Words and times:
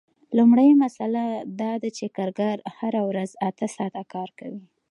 لومړۍ 0.37 0.69
مسئله 0.83 1.23
دا 1.61 1.71
ده 1.81 1.89
چې 1.97 2.05
کارګر 2.17 2.57
هره 2.77 3.01
ورځ 3.09 3.31
اته 3.49 3.65
ساعته 3.75 4.03
کار 4.13 4.29
کوي 4.39 4.61